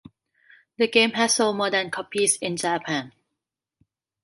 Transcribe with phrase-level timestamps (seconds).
[0.79, 3.11] The game has sold more than copies in Japan.